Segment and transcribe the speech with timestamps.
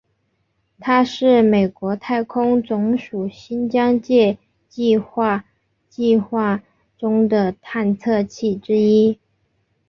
[0.79, 5.45] 它是美国太空总署新疆界计画
[5.89, 6.63] 计划
[6.97, 9.19] 中的探测器之一。